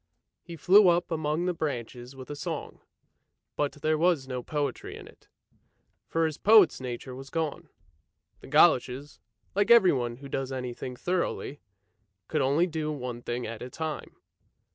[0.41, 2.79] He flew up among the branches with a song,
[3.55, 5.27] but there was no poetry in it,
[6.07, 7.69] for his poet's nature was gone.
[8.39, 9.19] The goloshes,
[9.53, 11.61] like everyone who does any thing thoroughly,
[12.27, 14.15] could only do one thing at a time.